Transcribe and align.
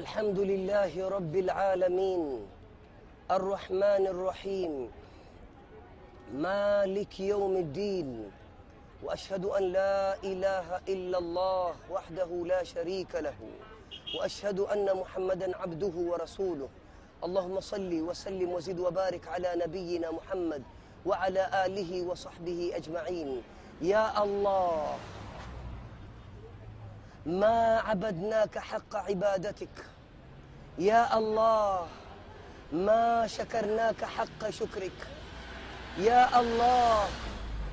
الحمد 0.00 0.38
لله 0.38 1.08
رب 1.08 1.34
العالمين. 1.36 2.48
الرحمن 3.30 4.04
الرحيم. 4.08 4.88
مالك 6.32 7.20
يوم 7.20 7.56
الدين. 7.56 8.32
وأشهد 9.04 9.44
أن 9.44 9.62
لا 9.76 10.16
إله 10.24 10.80
إلا 10.88 11.18
الله 11.18 11.74
وحده 11.90 12.30
لا 12.48 12.64
شريك 12.64 13.12
له. 13.14 13.36
وأشهد 14.16 14.60
أن 14.72 14.88
محمدا 14.96 15.56
عبده 15.56 15.92
ورسوله. 15.92 16.68
اللهم 17.24 17.60
صل 17.60 17.92
وسلم 17.92 18.48
وزد 18.56 18.80
وبارك 18.80 19.28
على 19.28 19.52
نبينا 19.56 20.10
محمد 20.10 20.62
وعلى 21.04 21.42
آله 21.68 22.08
وصحبه 22.08 22.72
أجمعين. 22.72 23.42
يا 23.84 24.22
الله 24.24 24.96
ما 27.26 27.84
عبدناك 27.84 28.58
حق 28.58 28.96
عبادتك. 28.96 29.89
يا 30.77 31.17
الله 31.17 31.87
ما 32.71 33.27
شكرناك 33.27 34.03
حق 34.05 34.49
شكرك 34.49 34.99
يا 35.97 36.39
الله 36.39 37.07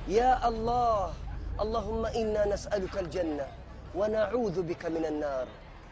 يا 0.07 0.47
الله 0.47 1.13
اللهم 1.61 2.05
انا 2.05 2.45
nasaluka 2.45 2.99
aljanna 2.99 3.45
wa 3.95 4.07
naudhu 4.07 4.63
bika 4.63 4.89
min 4.89 5.05
annar 5.05 5.47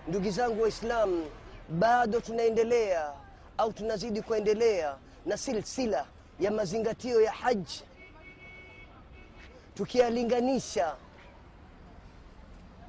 ndugu 0.08 0.30
zangu 0.32 0.62
waislam 0.62 1.24
bado 1.70 2.20
tunaendelea 2.20 3.14
au 3.58 3.74
tunazidi 3.74 4.22
kuendelea 4.22 4.96
na 5.26 5.38
silsila 5.38 6.06
ya 6.40 6.52
mazingatio 6.52 7.22
ya 7.22 7.32
haji 7.32 7.84
tukiyalinganisha 9.76 10.96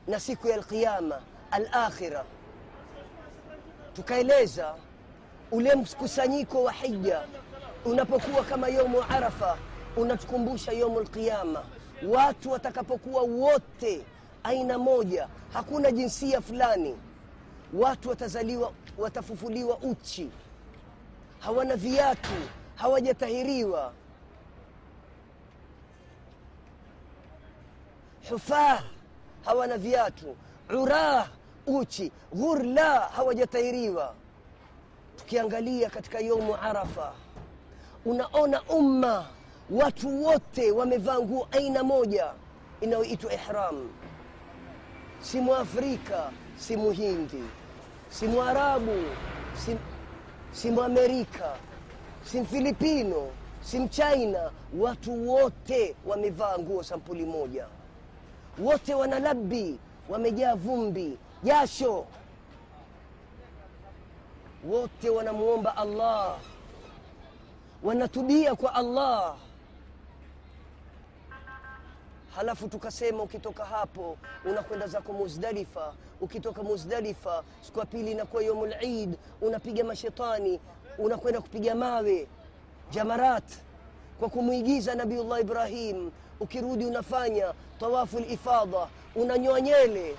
na 0.09 0.21
siku 0.21 0.49
ya 0.49 0.55
alqiyama 0.55 1.21
alakhira 1.51 2.25
tukaeleza 3.98 4.76
ule 5.52 5.76
mkusanyiko 5.76 6.64
wa 6.64 6.72
hija. 6.72 7.22
Unapokuwa 7.86 8.44
kama 8.44 8.68
yomu 8.68 9.04
arafa 9.10 9.58
unatukumbusha 9.96 10.72
yomu 10.72 11.00
lqiyama 11.00 11.64
watu 12.08 12.52
watakapokuwa 12.52 13.22
wote 13.22 14.06
aina 14.44 14.78
moja 14.78 15.28
hakuna 15.54 15.92
jinsia 15.92 16.42
fulani. 16.42 16.98
Watu 17.74 18.10
watazaliwa 18.10 18.72
watafufuliwa 18.98 19.78
uchi. 19.78 20.30
Hawana 21.40 21.76
viatu 21.76 22.30
hawajatahiriwa. 22.76 23.94
Hufah 28.30 28.84
hawana 29.46 29.78
viatu. 29.78 30.36
Urah 30.70 31.30
uchi 31.68 32.12
ghurla 32.36 33.00
hawajatairiwa. 33.00 34.14
tukiangalia 35.18 35.90
katika 35.90 36.20
yomu 36.20 36.56
arafa 36.56 37.14
unaona 38.06 38.62
umma 38.62 39.26
watu 39.72 40.24
wote 40.26 40.72
wamevaa 40.72 41.20
nguo 41.20 41.48
aina 41.52 41.84
moja 41.84 42.32
inayoitwa 42.82 43.34
ihram. 43.34 43.90
Si 45.22 45.40
mwafrika 45.42 46.32
si 46.58 46.78
muhindi 46.78 47.44
si 48.10 48.28
mwarabu 48.28 49.04
si, 49.66 49.78
si 50.52 50.72
mwamerika 50.72 51.56
si 52.24 52.42
mfilipino 52.42 53.28
si 53.62 53.80
mchina. 53.80 54.52
Watu 54.80 55.30
wote 55.30 55.96
wamevaa 56.06 56.58
nguo 56.60 56.84
sampuli 56.84 57.26
moja. 57.26 57.66
Wote 58.60 58.94
wanalabi 58.96 59.80
wamejaa 60.10 60.56
vumbi 60.56 61.18
jasho. 61.44 62.06
Wote 64.64 65.10
wanamwomba 65.10 65.78
allah. 65.78 66.38
Wanatubia 67.84 68.56
kwa 68.56 68.74
allah. 68.76 69.36
Halafu 72.36 72.68
tukasema 72.68 73.24
ukitoka 73.24 73.66
hapo 73.66 74.18
unakwenda 74.46 74.88
zako 74.88 75.14
muzdalifa. 75.14 75.94
Ukitoka 76.22 76.64
muzdalifa 76.64 77.44
siku 77.62 77.80
ya 77.80 77.86
pili 77.86 78.12
inakuwa 78.12 78.44
yomul 78.44 78.74
id 78.82 79.18
unapiga 79.42 79.84
mashetani 79.84 80.60
unakwenda 80.98 81.42
kupiga 81.42 81.76
mawe 81.76 82.28
jamarat 82.92 83.44
kwa 84.20 84.30
kumwigiza 84.30 84.96
nabiullah 84.96 85.42
ibrahim. 85.42 86.12
Ukirudi 86.40 86.86
unafanya 86.86 87.54
tawafu 87.80 88.20
lifadha 88.20 88.88
unanyoa 89.16 89.62
nyele 89.62 90.16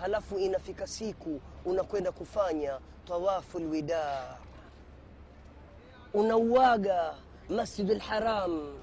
halafu 0.00 0.38
inafika 0.38 0.86
siku 0.86 1.40
unakwenda 1.64 2.12
kufanya 2.12 2.78
tawafu 3.08 3.58
lwida 3.58 4.24
unauaga 6.14 7.14
masjid 7.48 7.90
lharam 7.90 8.78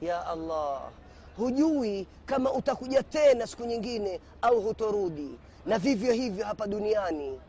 ya 0.00 0.26
allah 0.26 0.90
hujui 1.36 2.06
kama 2.26 2.52
utakuja 2.52 3.02
tena 3.02 3.46
siku 3.46 3.64
nyingine 3.64 4.20
au 4.42 4.60
hutorudi. 4.60 5.38
Na 5.66 5.78
vivyo 5.78 6.12
hivyo 6.12 6.44
hapa 6.44 6.66
duniani. 6.66 7.40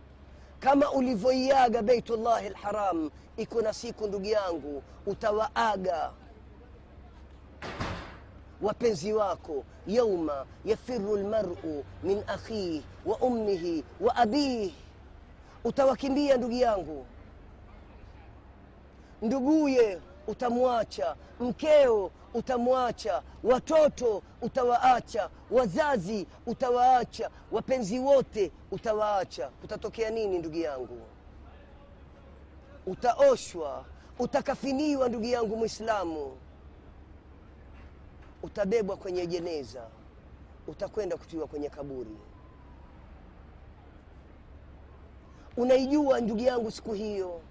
Kama 0.60 0.92
ulivyoiaga 0.92 1.82
beitullahi 1.82 2.50
lharam 2.50 3.12
iko 3.38 3.62
na 3.62 3.74
siku 3.74 4.08
ndugu 4.08 4.26
yangu 4.26 4.84
utawaaga 5.06 6.12
wapenzi 8.62 9.14
wako 9.14 9.64
yauma 9.88 10.46
yafiru 10.66 11.18
lmaru 11.18 11.58
min 12.04 12.24
akhih 12.28 12.84
wa 13.06 13.18
ummihi 13.18 13.84
wa 14.02 14.16
abih 14.16 14.74
utawakimbia 15.64 16.38
ndugu 16.38 16.54
yangu. 16.54 17.06
Nduguye 19.22 20.00
utamwacha 20.28 21.16
mkeo 21.40 22.12
utamwacha 22.34 23.22
watoto 23.44 24.22
utawaacha 24.42 25.30
wazazi 25.52 26.28
utawaacha 26.46 27.30
wapenzi 27.52 28.00
wote 28.00 28.52
utawaacha. 28.72 29.48
Kutatokea 29.48 30.10
nini 30.10 30.38
ndugu 30.40 30.58
yangu? 30.58 31.02
Utaoshwa 32.86 33.86
utakafiniwa 34.20 35.10
ndugu 35.10 35.26
yangu 35.26 35.58
mwislamu 35.58 36.38
utabebwa 38.44 38.98
kwenye 38.98 39.28
jeneza 39.28 39.82
utakwenda 40.68 41.18
kutiwa 41.18 41.48
kwenye 41.48 41.70
kaburi. 41.70 42.18
Unaijua 45.58 46.20
ndugu 46.22 46.40
yangu 46.42 46.72
siku 46.72 46.94
hiyo? 46.94 47.42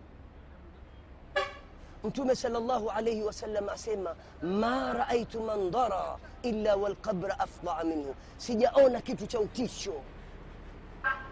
Mtume 2.04 2.34
sallallahu 2.36 2.90
alaihi 2.90 3.22
wasallam 3.22 3.68
asema 3.68 4.14
ma 4.42 4.92
raaitu 4.92 5.40
mandhara 5.40 6.16
illa 6.42 6.76
walqabra 6.76 7.38
afdaa 7.40 7.84
minhu. 7.84 8.14
Sijaona 8.36 9.00
kitu 9.00 9.26
cha 9.26 9.40
utisho 9.40 9.92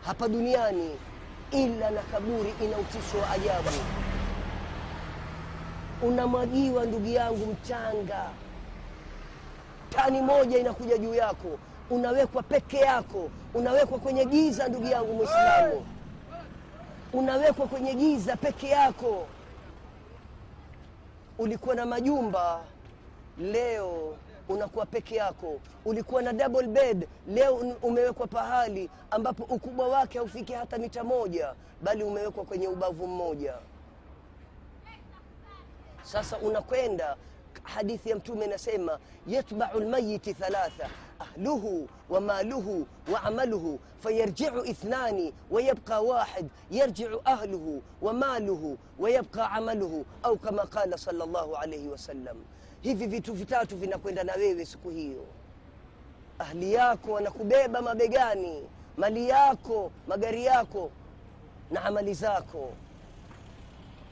hapa 0.05 0.29
duniani 0.29 0.91
ila 1.51 1.91
na 1.91 2.03
kaburi 2.03 2.55
ina 2.65 2.79
utisho 2.79 3.19
wa 3.19 3.31
ajabu. 3.31 3.69
Unamwagiwa 6.03 6.85
ndugu 6.87 7.07
yangu 7.09 7.47
mchanga 7.47 8.31
tani 9.91 10.21
moja 10.23 10.59
inakuja 10.59 10.99
juu 10.99 11.15
yako. 11.15 11.59
Unawekwa 11.91 12.43
peke 12.43 12.77
yako. 12.79 13.31
Unawekwa 13.55 13.99
kwenye 13.99 14.25
giza 14.25 14.69
ndugu 14.69 14.87
yangu 14.87 15.13
mwislamu 15.15 15.87
unawekwa 17.13 17.67
kwenye 17.67 17.95
giza 17.95 18.37
peke 18.37 18.69
yako. 18.69 19.27
Ulikuwa 21.39 21.75
na 21.75 21.87
majumba 21.87 22.61
leo 23.39 24.17
unakuwa 24.49 24.87
peke 24.87 25.15
yako. 25.17 25.61
Ulikuwa 25.85 26.23
na 26.23 26.33
double 26.33 26.67
bed 26.67 27.09
leo 27.29 27.55
umewekwa 27.83 28.27
pahali 28.27 28.91
ambapo 29.11 29.45
ukubwa 29.55 29.89
wake 29.89 30.19
haufiki 30.19 30.53
hata 30.53 30.79
mita 30.79 31.05
moja 31.05 31.55
bali 31.83 32.05
umewekwa 32.05 32.45
kwenye 32.45 32.69
ubavu 32.69 33.07
mmoja. 33.07 33.55
Sasa 36.03 36.39
unakwenda 36.39 37.17
hadithi 37.75 38.11
ya 38.11 38.17
mtume 38.17 38.45
inasema 38.45 38.99
yatbau 39.27 39.81
lmayiti 39.81 40.35
thalatha 40.35 40.91
ahluhu 41.19 41.89
wa 42.11 42.21
maluhu 42.21 42.87
wa 43.13 43.23
amaluhu 43.23 43.81
fayarjiu 44.03 44.65
ithnani 44.65 45.35
wayabqa 45.51 46.01
wahid 46.01 46.47
yarjiu 46.71 47.21
ahluhu 47.25 47.83
wa 48.03 48.13
maluhu 48.13 48.79
wayabqa 48.99 49.51
amaluhu 49.51 50.07
au 50.23 50.37
kama 50.39 50.67
qala 50.67 50.99
sal 50.99 51.17
llahu 51.17 51.57
alaihi 51.57 51.89
wasallam 51.89 52.37
hivi 52.81 53.07
vitu 53.07 53.33
vitatu 53.35 53.77
vinakwenda 53.77 54.25
na 54.25 54.33
wewe 54.35 54.67
siku 54.67 54.91
hiyo. 54.91 55.25
Ahli 56.39 56.73
yako 56.75 57.13
wanakubeba 57.13 57.83
mabegani 57.83 58.63
mali 58.97 59.29
yako 59.29 59.93
magari 60.09 60.45
yako 60.45 60.91
na 61.71 61.85
amali 61.85 62.15
zako. 62.15 62.73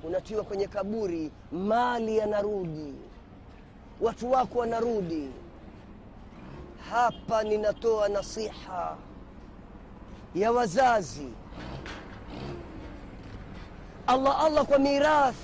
Unatiwa 0.04 0.44
kwenye 0.44 0.66
kaburi 0.68 1.30
mali 1.52 2.16
yanarudi 2.16 2.94
watu 4.00 4.30
wako 4.32 4.58
wanarudi. 4.58 5.30
Hapa 6.90 7.42
ninatoa 7.42 8.08
nasiha 8.08 8.96
ya 10.34 10.52
wazazi. 10.52 11.28
Allah 14.06 14.40
allah 14.44 14.64
kwa 14.64 14.78
mirathi. 14.78 15.38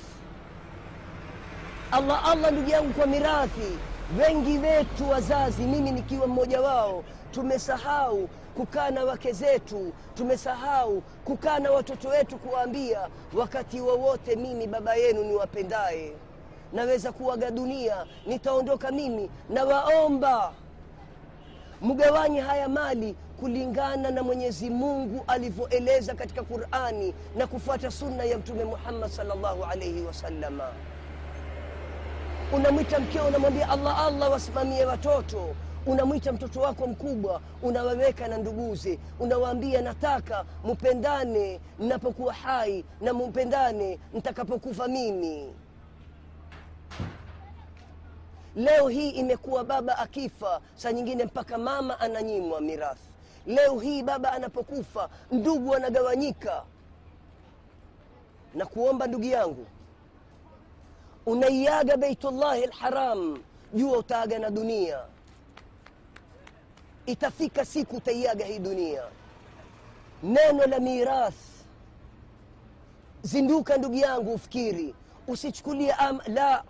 Allah 1.93 2.29
allah 2.31 2.53
ndugu 2.53 2.71
yangu 2.71 2.93
kwa 2.93 3.07
mirathi. 3.07 3.79
Wengi 4.19 4.59
wetu 4.59 5.11
wazazi 5.11 5.63
mimi 5.63 5.91
nikiwa 5.91 6.27
mmoja 6.27 6.61
wao 6.61 7.05
tumesahau 7.31 8.29
kukaa 8.57 8.91
na 8.91 9.05
wake 9.05 9.33
zetu. 9.33 9.93
Tumesahau 10.15 11.03
kukaa 11.25 11.59
na 11.59 11.71
watoto 11.71 12.09
wetu 12.09 12.37
kuwaambia 12.39 13.09
wakati 13.35 13.81
wowote 13.81 14.37
mimi 14.37 14.67
baba 14.67 14.95
yenu 14.95 15.25
niwapendaye 15.25 16.13
naweza 16.73 17.13
kuaga 17.13 17.51
dunia 17.51 18.07
nitaondoka 18.27 18.91
mimi. 18.91 19.31
Nawaomba 19.51 20.53
mgawanye 21.83 22.41
haya 22.41 22.69
mali 22.69 23.15
kulingana 23.41 24.11
na 24.11 24.23
mwenyezi 24.23 24.71
mungu 24.71 25.25
alivyoeleza 25.27 26.15
katika 26.15 26.43
qurani 26.43 27.15
na 27.37 27.47
kufuata 27.47 27.91
sunna 27.91 28.25
ya 28.25 28.39
mtume 28.39 28.65
muhammad 28.65 29.11
salllahu 29.11 29.65
alaihi 29.65 30.01
wasallama. 30.03 30.69
unamwita 32.53 32.99
mkeo 33.01 33.27
unamwambia 33.27 33.69
allah 33.69 33.99
allah 34.07 34.31
wasimamie 34.31 34.85
watoto. 34.85 35.55
Unamwita 35.87 36.33
mtoto 36.33 36.61
wako 36.61 36.87
mkubwa 36.87 37.41
unawaweka 37.63 38.29
na 38.29 38.39
nduguze. 38.39 38.99
Unawaambia 39.21 39.83
nataka 39.83 40.45
mupendane, 40.65 41.61
nnapokuwa 41.79 42.33
hai 42.35 42.85
na 43.01 43.13
mupendane 43.13 43.99
ntakapokufa 44.15 44.89
mimi 44.89 45.53
leo 48.57 48.89
hii 48.89 49.11
imekuwa 49.11 49.65
baba 49.65 49.99
akifa 49.99 50.61
saa 50.75 50.93
nyingine 50.93 51.25
mpaka 51.25 51.59
mama 51.59 52.01
ananyimwa 52.01 52.61
mirathi. 52.61 53.01
Leo 53.47 53.79
hii 53.81 54.03
baba 54.03 54.33
anapokufa 54.33 55.09
ndugu 55.31 55.75
anagawanyika. 55.75 56.65
na 58.55 58.67
kuomba 58.67 59.07
ndugu 59.07 59.25
yangu 59.25 59.67
unaiaga 61.27 61.97
Baitullahi 61.97 62.67
lharam 62.67 63.39
jua 63.75 63.99
utaaga 63.99 64.39
na 64.39 64.51
dunia. 64.51 65.01
Itafika 67.07 67.65
siku 67.65 67.97
utaiaga 67.97 68.45
hii 68.45 68.59
dunia. 68.59 69.03
Neno 70.23 70.67
la 70.67 70.81
mirath 70.81 71.35
zinduka 73.23 73.77
ndugu 73.77 73.95
yangu 73.95 74.33
ufikiri. 74.35 74.95
Usichukulie 75.29 75.95
la 76.27 76.65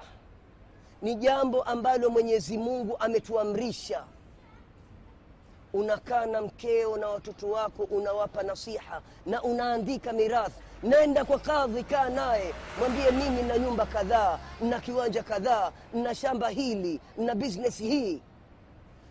ni 1.02 1.14
jambo 1.14 1.62
ambalo 1.62 2.10
mwenyezi 2.10 2.58
mungu 2.58 2.96
ametuamrisha. 2.98 4.04
Unakaa 5.72 6.26
na 6.26 6.42
mkeo 6.42 6.96
na 6.96 7.08
watoto 7.08 7.50
wako 7.50 7.82
unawapa 7.84 8.42
nasiha 8.42 9.02
na 9.26 9.42
unaandika 9.42 10.12
mirathi. 10.12 10.54
Nenda 10.82 11.24
kwa 11.24 11.38
kadhi 11.38 11.84
kaa 11.84 12.08
naye. 12.08 12.54
Mwambie 12.78 13.10
mimi 13.10 13.42
na 13.42 13.58
nyumba 13.58 13.86
kadhaa 13.86 14.38
na 14.60 14.80
kiwanja 14.80 15.22
kadhaa 15.22 15.72
na 15.94 16.14
shamba 16.14 16.48
hili 16.48 17.00
na 17.18 17.34
biznesi 17.34 17.84
hii. 17.88 18.22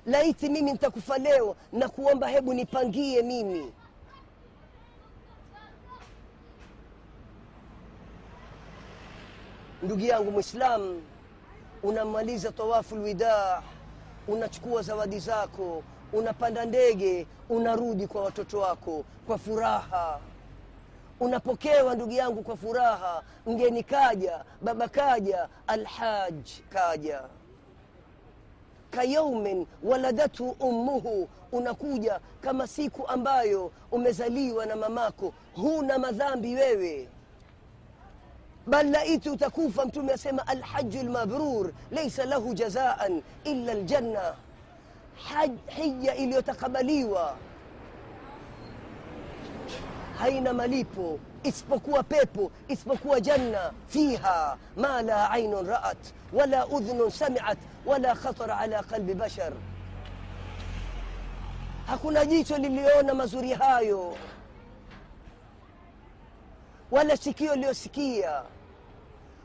Laiti 0.06 0.50
mimi 0.50 0.72
nitakufa 0.72 1.18
leo 1.18 1.56
na 1.74 1.90
kuomba 1.90 2.28
hebu 2.28 2.54
nipangie 2.54 3.22
mimi. 3.22 3.72
Ndugu 9.84 10.02
yangu 10.02 10.32
mwislamu 10.32 11.02
unamaliza 11.84 12.52
tawafu 12.52 12.96
lwidaa 12.96 13.62
unachukua 14.28 14.82
zawadi 14.82 15.20
zako 15.20 15.84
unapanda 16.14 16.66
ndege 16.66 17.28
unarudi 17.50 18.08
kwa 18.08 18.24
watoto 18.24 18.60
wako 18.60 19.04
kwa 19.28 19.38
furaha. 19.38 20.20
Unapokewa 21.20 21.96
ndugu 21.96 22.12
yangu 22.12 22.44
kwa 22.44 22.58
furaha 22.58 23.24
mgeni 23.46 23.84
kaja 23.84 24.44
baba 24.62 24.88
kaja 24.88 25.50
alhaj 25.68 26.50
kaja. 26.70 27.22
Kayaumin 28.92 29.68
waladathu 29.84 30.50
ummuhu 30.60 31.30
unakuja 31.52 32.20
kama 32.42 32.68
siku 32.68 33.08
ambayo 33.08 33.72
umezaliwa 33.92 34.66
na 34.66 34.76
mamako. 34.76 35.34
Huna 35.56 36.00
madhambi 36.00 36.56
wewe 36.56 37.10
بل 38.68 38.92
لقيت 38.92 39.30
تكوفا 39.30 39.90
تم 39.90 40.10
يسمى 40.10 40.40
الحج 40.50 40.96
المبرور 40.96 41.72
ليس 41.92 42.20
له 42.20 42.54
جزاء 42.54 43.22
إلا 43.48 43.74
الجنة. 43.74 44.34
حج 45.26 45.52
حي 45.70 46.10
إلي 46.10 46.42
تقبليوا 46.42 47.30
هين 50.20 50.56
مليبو 50.56 51.18
إسبقوا 51.48 52.02
بيبو 52.12 52.50
إسبقوا 52.72 53.20
جنة. 53.20 53.72
فيها 53.90 54.58
ما 54.78 55.02
لا 55.02 55.28
عين 55.28 55.54
رأت 55.54 56.08
ولا 56.34 56.78
أذن 56.78 57.10
سمعت 57.10 57.58
ولا 57.86 58.14
خطر 58.14 58.52
على 58.52 58.76
قلب 58.76 59.18
بشر. 59.18 59.54
هكنا 61.88 62.24
جيتو 62.24 62.56
لليون 62.56 63.18
مزوري 63.18 63.54
هايو. 63.54 64.14
Wala 66.92 67.18
sikio 67.18 67.56
liyosikia. 67.56 68.44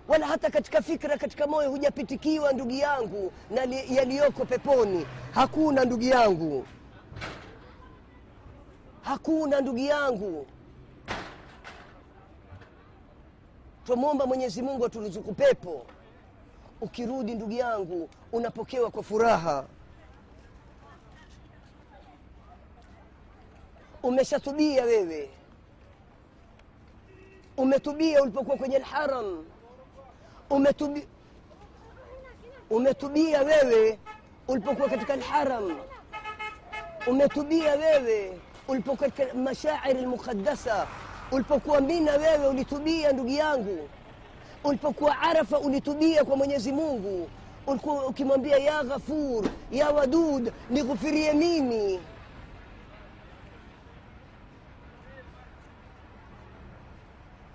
Wala 0.08 0.26
hata 0.26 0.50
katika 0.50 0.82
fikra 0.82 1.16
katika 1.18 1.46
moyo 1.46 1.70
hujapitikiwa 1.70 2.52
ndugu 2.52 2.70
yangu 2.70 3.32
na 3.50 3.62
yaliyoko 3.88 4.44
peponi. 4.44 5.06
Hakuna 5.34 5.84
ndugu 5.84 6.02
yangu. 6.02 6.66
Hakuna 9.02 9.60
ndugu 9.60 9.78
yangu. 9.78 10.46
Twamwomba 13.84 14.26
mwenyezi 14.26 14.62
mungu 14.62 14.86
aturuzuku 14.86 15.34
pepo. 15.34 15.86
Ukirudi 16.80 17.34
ndugu 17.34 17.52
yangu 17.52 18.08
unapokewa 18.32 18.90
kwa 18.90 19.02
furaha. 19.02 19.64
Umeshatubia 24.02 24.84
wewe 24.84 25.30
umetubia 27.66 28.22
ulipokuwa 28.22 28.56
kwenye 28.56 28.78
lharam 28.78 29.44
umetubi, 30.50 31.06
umetubia 32.70 33.40
wewe 33.42 33.98
ulipokuwa 34.48 34.88
katika 34.88 35.16
lharam 35.16 35.76
umetubia 37.06 37.72
wewe 37.74 38.38
ulipokuwa 38.68 39.10
katika 39.10 39.34
mashairi 39.34 40.00
lmuqaddasa 40.00 40.86
ulipokuwa 41.32 41.80
mina 41.80 42.12
wewe 42.12 42.46
ulitubia 42.46 43.12
ndugu 43.12 43.28
yangu. 43.28 43.88
Ulipokuwa 44.64 45.18
arafa 45.20 45.58
ulitubia 45.58 46.24
kwa 46.24 46.36
mwenyezi 46.36 46.72
mungu. 46.72 47.28
Ulikuwa 47.66 48.06
ukimwambia 48.06 48.56
ya 48.56 48.84
ghafur 48.84 49.44
ya 49.72 49.90
wadud 49.90 50.52
nighufirie 50.70 51.32
mimi 51.32 52.00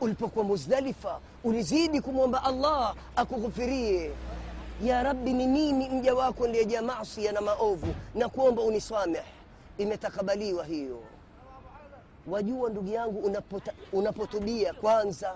ulipokuwa 0.01 0.45
muzdalifa 0.45 1.19
ulizidi 1.43 2.01
kumwomba 2.01 2.43
allah 2.43 2.95
akughufirie 3.15 4.11
ya 4.83 5.03
rabbi 5.03 5.33
ni 5.33 5.47
mimi 5.47 5.89
mja 5.89 6.15
wako 6.15 6.47
ndiyejaa 6.47 6.81
masia 6.81 7.31
na 7.31 7.41
maovu? 7.41 7.93
Na 8.15 8.29
kuomba 8.29 8.61
unisameh 8.61 9.23
imetakabaliwa 9.77 10.65
hiyo. 10.65 10.99
Wajua 12.27 12.69
ndugu 12.69 12.89
yangu 12.91 13.31
unapotubia 13.93 14.73
kwanza 14.73 15.33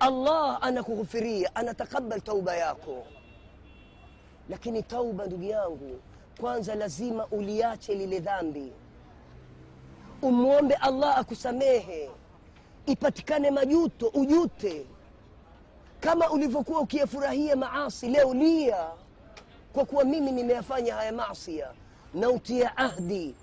allah 0.00 0.58
anakughufiria 0.60 1.54
anatakabal 1.54 2.20
tauba 2.20 2.56
yako. 2.56 3.06
Lakini 4.48 4.82
tauba 4.82 5.26
ndugu 5.26 5.44
yangu 5.44 6.00
kwanza 6.40 6.74
lazima 6.74 7.26
uliache 7.26 7.94
lile 7.94 8.20
dhambi. 8.20 8.72
Umwombe 10.22 10.74
allah 10.74 11.18
akusamehe 11.18 12.10
ipatikane 12.86 13.50
majuto 13.50 14.06
ujute. 14.08 14.86
Kama 16.00 16.30
ulivyokuwa 16.30 16.80
ukiyafurahia 16.80 17.56
maasi 17.56 18.08
leo 18.08 18.34
lia 18.34 18.86
kwa 19.72 19.84
kuwa 19.84 20.04
mimi 20.04 20.32
nimeyafanya 20.32 20.94
haya 20.94 21.12
masia 21.12 21.68
na 22.14 22.30
utia 22.30 22.76
ahdi. 22.76 23.34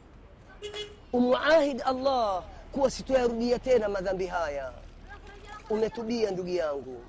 Umwahid 1.13 1.81
allah 1.86 2.43
kuwa 2.72 2.91
sitoyarudia 2.91 3.60
tena 3.60 3.89
madhambi 3.89 4.27
haya. 4.27 4.72
Umetubia 5.69 6.31
ndugu 6.31 6.50
yangu. 6.50 7.01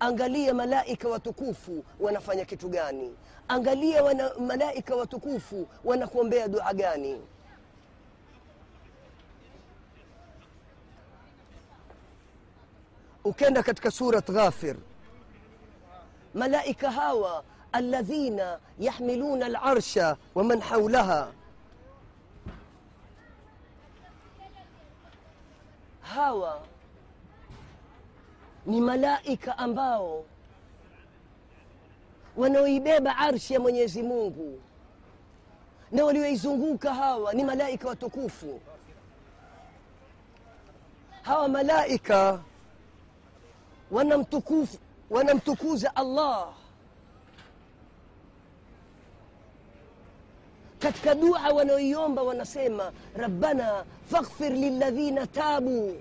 Angalia 0.00 0.54
malaika 0.54 1.08
watukufu 1.08 1.84
wanafanya 2.00 2.44
kitu 2.44 2.68
gani. 2.68 3.16
Angalia 3.48 4.04
wana, 4.04 4.30
malaika 4.38 4.96
watukufu 4.96 5.68
wanakuombea 5.84 6.48
dua 6.48 6.72
gani 6.74 7.16
ukenda 13.28 13.62
katika 13.62 13.90
surat 13.90 14.30
ghafir. 14.30 14.76
Malaika 16.34 16.90
hawa 16.90 17.44
alladhina 17.72 18.58
yahmiluna 18.78 19.46
alarsha 19.46 20.16
waman 20.34 20.60
haulaha 20.60 21.28
hawa 26.00 26.60
ni 28.66 28.80
malaika 28.80 29.58
ambao 29.58 30.24
wanaoibeba 32.36 33.16
arshi 33.16 33.54
ya 33.54 33.60
mwenyezi 33.60 34.02
mungu. 34.02 34.60
Na 35.92 36.04
walioizunguka 36.04 36.94
hawa 36.94 37.32
ni 37.32 37.44
malaika 37.44 37.88
watukufu. 37.88 38.60
Hawa 41.22 41.48
malaika 41.48 42.40
wanamtukufu 43.90 44.78
wanamtukuza 45.10 45.96
allah 45.96 46.48
katika 50.78 51.14
dua 51.14 51.40
wanaoiomba 51.52 52.22
wanasema 52.22 52.92
rabbana 53.16 53.84
faghfir 54.10 54.52
lilladhina 54.52 55.26
tabu 55.26 55.96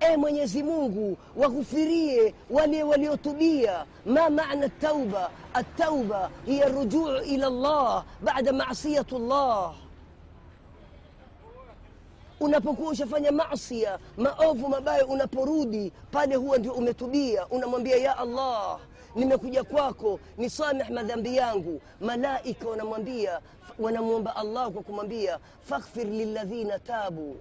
e 0.00 0.16
mwenyezi 0.16 0.62
mungu 0.62 1.16
waghufirie 1.36 2.34
wale 2.50 2.82
waliotubia 2.82 3.84
ma 4.06 4.30
maana 4.30 4.68
tauba 4.68 5.30
التوبة 5.56 6.30
هي 6.46 6.66
الرجوع 6.66 7.18
إلى 7.18 7.46
الله 7.46 8.04
بعد 8.22 8.48
معصية 8.48 9.06
الله 9.12 9.74
unapokuwa 12.40 12.90
ushafanya 12.92 13.32
masia 13.32 13.98
maovu 14.16 14.68
mabaya 14.68 15.06
unaporudi 15.06 15.92
pale 16.10 16.34
huwa 16.34 16.58
ndio 16.58 16.72
umetubia 16.72 17.46
unamwambia 17.46 17.96
ya 17.96 18.18
allah 18.18 18.78
nimekuja 19.14 19.64
kwako 19.64 20.20
nisameh 20.38 20.90
madhambi 20.90 21.36
yangu 21.36 21.80
malaika 22.00 22.68
wanamwambia 22.68 23.40
wanamwomba 23.78 24.36
allah 24.36 24.70
kwa 24.70 24.82
kumwambia 24.82 25.38
faghfir 25.62 26.06
lilladhina 26.06 26.78
tabu 26.78 27.36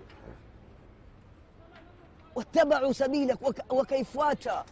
wattabau 2.36 2.94
sabilak 2.94 3.40
wakaifuata 3.70 4.64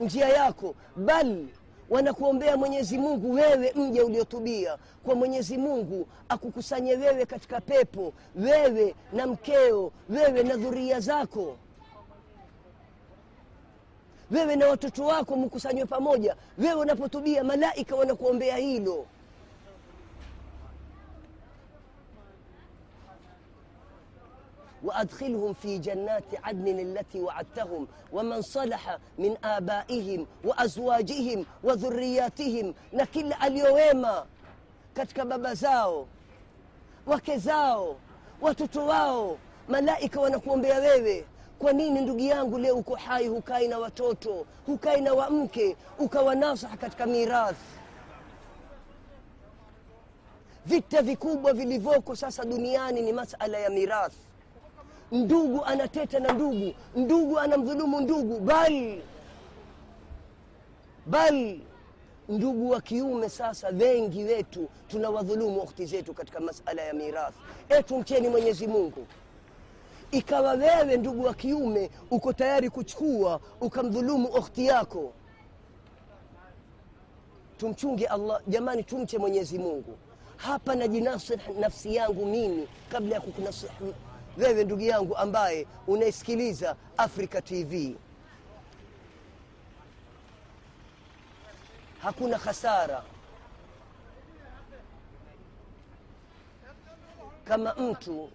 njia 0.00 0.28
yako 0.28 0.74
bal 0.96 1.44
wanakuombea 1.90 2.56
mwenyezi 2.56 2.98
mungu 2.98 3.32
wewe 3.32 3.72
mja 3.76 4.04
uliotubia. 4.04 4.78
Kwa 5.04 5.14
mwenyezi 5.14 5.58
mungu 5.58 6.06
akukusanye 6.28 6.94
wewe 6.94 7.26
katika 7.26 7.60
pepo 7.60 8.12
wewe 8.36 8.94
na 9.12 9.26
mkeo 9.26 9.92
wewe 10.08 10.42
na 10.42 10.56
dhuria 10.56 11.00
zako. 11.00 11.56
Wewe 14.30 14.56
na 14.56 14.66
watoto 14.68 15.04
wako 15.04 15.36
mkusanywe 15.36 15.84
pamoja. 15.86 16.36
Wewe 16.58 16.74
unapotubia 16.74 17.44
malaika 17.44 17.96
wanakuombea 17.96 18.56
hilo 18.56 19.06
وادخلهم 24.83 25.53
في 25.53 25.77
جنات 25.77 26.23
عدن 26.43 26.79
التي 26.79 27.21
وعدتهم 27.21 27.87
ومن 28.11 28.41
صلح 28.41 28.97
من 29.17 29.37
ابائهم 29.43 30.27
وازواجهم 30.43 31.45
وذرياتهم 31.63 32.73
na 32.93 33.05
kila 33.05 33.39
aliyowema 33.39 34.25
katika 34.93 35.25
baba 35.25 35.53
zao 35.55 36.07
wake 37.05 37.37
zao 37.37 37.95
watoto 38.41 38.85
wao 38.85 39.37
malaika 39.67 40.21
wanakuombea 40.21 40.79
wewe 40.79 41.25
kwa 41.59 41.73
nini 41.73 42.01
ndugu 42.01 42.19
yangu 42.19 42.57
leo 42.59 42.75
uko 42.75 42.95
hai 42.95 43.27
hukai 43.27 43.67
na 43.67 43.79
watoto 43.79 44.45
hukai 44.65 45.01
na 45.01 45.13
wamke 45.13 45.75
ukawa 45.99 46.35
nasaha 46.35 46.77
katika 46.77 47.05
mirathi 47.05 47.65
vita 50.65 51.01
vikubwa 51.01 51.53
vilivyoko 51.53 52.15
sasa 52.15 52.45
duniani 52.45 53.01
ni 53.01 53.13
masala 53.13 53.57
ya 53.57 53.69
mirathi 53.69 54.17
ndugu 55.12 55.64
anateta 55.64 56.20
na 56.20 56.32
ndugu 56.32 56.72
ndugu 56.96 57.38
anamdhulumu 57.38 58.00
ndugu 58.00 58.40
bali 58.40 59.02
bali 61.06 61.60
ndugu 62.28 62.70
wa 62.70 62.80
kiume 62.80 63.28
sasa 63.28 63.68
wengi 63.68 64.24
wetu 64.24 64.68
tunawadhulumu 64.88 65.60
ukhti 65.60 65.86
zetu 65.86 66.14
katika 66.14 66.40
masala 66.40 66.82
ya 66.82 66.94
mirathi. 66.94 67.38
Etu 67.68 67.98
mcheni 67.98 68.28
mwenyezi 68.28 68.66
mungu. 68.66 69.06
Ikawa 70.10 70.52
wewe 70.52 70.96
ndugu 70.96 71.24
wa 71.24 71.34
kiume 71.34 71.90
uko 72.10 72.32
tayari 72.32 72.70
kuchukua 72.70 73.40
ukamdhulumu 73.60 74.28
ukhti 74.28 74.66
yako. 74.66 75.12
Tumchunge 77.58 78.06
allah 78.06 78.40
jamani 78.48 78.82
tumche 78.82 79.18
mwenyezi 79.18 79.58
mungu. 79.58 79.96
Hapa 80.36 80.74
najinasih 80.74 81.38
nafsi 81.60 81.94
yangu 81.94 82.26
mimi 82.26 82.68
kabla 82.88 83.14
ya 83.14 83.20
kukunasihi 83.20 83.72
wewe 84.36 84.64
ndugu 84.64 84.82
yangu 84.82 85.16
ambaye 85.16 85.66
unaisikiliza 85.86 86.76
africa 86.96 87.42
tv 87.44 87.96
hakuna 92.02 92.38
hasara. 92.38 93.02
Kama 97.44 97.74
mtu 97.74 98.30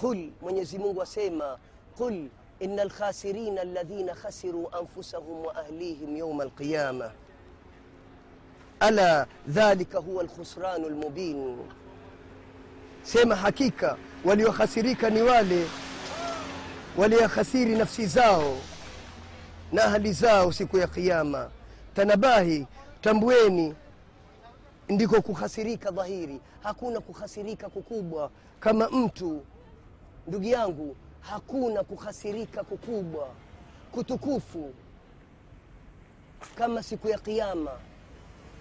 qul 0.00 0.30
mwenyezi 0.40 0.78
mungu 0.78 1.02
asema 1.02 1.58
qul 1.98 2.28
inna 2.60 2.84
lkhasirina 2.84 3.60
alladhina 3.60 4.14
khasiru 4.14 4.68
anfusahum 4.72 5.46
wa 5.46 5.56
ahlihim 5.56 6.16
yauma 6.16 6.42
alqiyama. 6.44 7.12
Ala 8.80 9.26
dhalika 9.48 9.98
huwa 9.98 10.22
alkhusranu 10.22 10.88
lmubin 10.88 11.58
sema 13.06 13.36
hakika 13.36 13.96
waliohasirika 14.24 15.10
ni 15.10 15.22
wale 15.22 15.66
waliohasiri 16.96 17.76
nafsi 17.76 18.06
zao 18.06 18.56
na 19.72 19.84
ahali 19.84 20.12
zao 20.12 20.52
siku 20.52 20.78
ya 20.78 20.86
kiama 20.86 21.50
tanabahi 21.94 22.66
tambueni 23.00 23.74
ndiko 24.88 25.22
kuhasirika 25.22 25.90
dhahiri. 25.90 26.40
Hakuna 26.62 27.00
kuhasirika 27.00 27.68
kukubwa 27.68 28.30
kama 28.60 28.88
mtu. 28.90 29.42
Ndugu 30.28 30.44
yangu 30.44 30.96
hakuna 31.20 31.84
kuhasirika 31.84 32.64
kukubwa 32.64 33.28
kutukufu 33.92 34.72
kama 36.58 36.82
siku 36.82 37.08
ya 37.08 37.18
kiama 37.18 37.70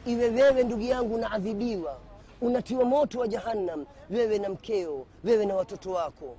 iwe 0.05 0.29
wewe 0.29 0.63
ndugu 0.63 0.81
yangu 0.83 1.15
unaadhibiwa 1.15 1.97
unatiwa 2.45 2.85
moto 2.85 3.19
wa 3.19 3.27
jahannam 3.27 3.85
wewe 4.09 4.39
na 4.39 4.49
mkeo 4.49 5.05
wewe 5.23 5.45
na 5.45 5.55
watoto 5.55 5.91
wako. 5.91 6.37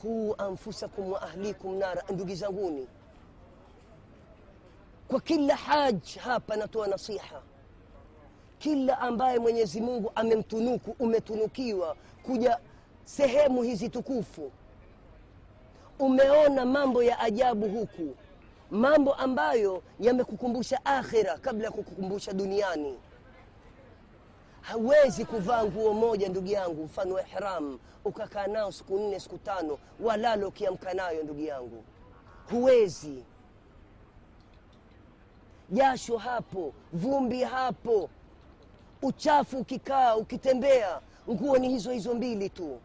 Quu 0.00 0.34
anfusakum 0.38 1.12
wa 1.12 1.22
ahlikum 1.22 1.74
nara 1.78 2.02
ndugu 2.10 2.34
zanguni. 2.34 2.86
Kwa 5.08 5.20
kila 5.20 5.56
haj 5.56 6.16
hapa 6.16 6.56
natoa 6.56 6.86
nasiha. 6.86 7.42
Kila 8.58 8.98
ambaye 8.98 9.38
mwenyezi 9.38 9.80
mungu 9.80 10.12
amemtunuku 10.14 10.96
umetunukiwa 10.98 11.96
kuja 12.22 12.58
sehemu 13.04 13.62
hizi 13.62 13.88
tukufu. 13.88 14.52
Umeona 15.98 16.64
mambo 16.66 17.02
ya 17.02 17.18
ajabu 17.20 17.68
huku 17.68 18.16
mambo 18.72 19.14
ambayo 19.14 19.82
yamekukumbusha 20.00 20.84
akhira 20.84 21.38
kabla 21.38 21.64
ya 21.64 21.70
kukukumbusha 21.70 22.32
duniani. 22.32 22.98
Hawezi 24.60 25.24
kuvaa 25.24 25.64
nguo 25.64 25.92
moja 25.94 26.28
ndugu 26.28 26.46
yangu 26.48 26.84
mfano 26.84 27.20
ihram 27.20 27.78
ukakaa 28.04 28.46
nao 28.46 28.72
siku 28.72 28.98
nne 28.98 29.20
siku 29.20 29.38
tano 29.38 29.78
walalo 30.00 30.48
ukiamka 30.48 30.94
nayo 30.94 31.22
ndugu 31.22 31.40
yangu. 31.40 31.84
Huwezi. 32.50 33.24
Jasho 35.70 36.16
hapo 36.18 36.72
vumbi 36.92 37.42
hapo 37.42 38.10
uchafu 39.02 39.58
ukikaa 39.58 40.16
ukitembea 40.16 41.00
nguo 41.30 41.58
ni 41.58 41.68
hizo 41.68 41.90
hizo 41.92 42.14
mbili 42.14 42.50
tu. 42.50 42.78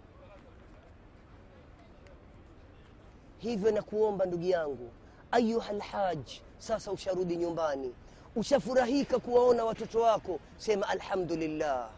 Hivyo 3.38 3.72
nakuomba 3.72 4.26
ndugu 4.26 4.44
yangu 4.46 4.90
ayuha 5.32 5.74
lhaj 5.74 6.20
sasa 6.58 6.92
usharudi 6.92 7.36
nyumbani. 7.38 7.94
Ushafurahika 8.36 9.20
kuwaona 9.20 9.66
watoto 9.66 10.00
wako 10.02 10.40
sema 10.58 10.88
alhamdulillah. 10.90 11.90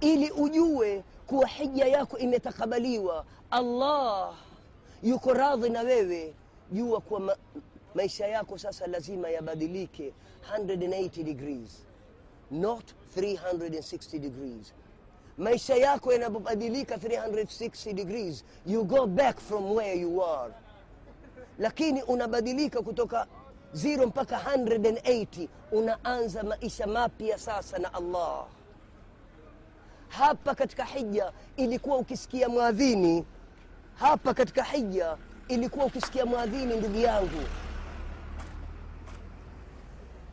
Ili 0.00 0.30
ujue 0.30 1.04
kuwa 1.26 1.46
hija 1.46 1.84
yako 1.86 2.18
imetakabaliwa 2.18 3.24
allah 3.50 4.34
yuko 5.02 5.32
radhi 5.32 5.70
na 5.70 5.80
wewe. 5.80 6.34
Jua 6.72 7.00
kuwa 7.00 7.20
ma, 7.20 7.36
maisha 7.94 8.26
yako 8.26 8.58
sasa 8.58 8.86
lazima 8.86 9.28
yabadilike 9.30 10.12
180 10.58 11.22
degrees 11.24 11.84
not 12.50 12.84
360 13.16 14.18
degrees. 14.18 14.72
Maisha 15.38 15.74
yako 15.76 16.12
yanapobadilika 16.12 16.96
360 16.96 17.92
degrees 17.92 18.44
you 18.66 18.84
go 18.84 19.06
back 19.06 19.40
from 19.40 19.72
where 19.76 20.00
you 20.00 20.24
are 20.24 20.52
lakini 21.62 22.02
unabadilika 22.02 22.82
kutoka 22.82 23.26
0 23.74 24.06
mpaka 24.06 24.36
180 24.56 25.48
unaanza 25.72 26.42
maisha 26.42 26.86
mapya 26.86 27.38
sasa 27.38 27.78
na 27.78 27.94
allah. 27.94 28.44
Hapa 30.08 30.54
katika 30.54 30.84
hija 30.84 31.32
ilikuwa 31.56 31.96
ukisikia 31.96 32.48
mwadhini. 32.48 33.24
Hapa 33.94 34.34
katika 34.34 34.62
hija 34.64 35.16
ilikuwa 35.48 35.86
ukisikia 35.86 36.26
mwadhini 36.26 36.76
ndugu 36.76 36.98
yangu. 36.98 37.42